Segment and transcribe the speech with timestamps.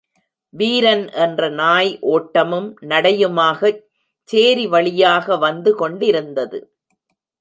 [0.53, 3.83] வீரன் என்ற நாய் ஓட்டமும் நடையுமாகச்
[4.29, 6.59] சேரி வழியாக வந்து கொண்டிருந்தது.